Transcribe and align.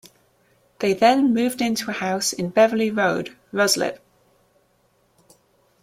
They 0.79 0.93
then 0.95 1.31
moved 1.31 1.61
into 1.61 1.91
a 1.91 1.93
house 1.93 2.33
in 2.33 2.49
Beverley 2.49 2.89
Road, 2.89 3.37
Ruislip. 3.53 3.99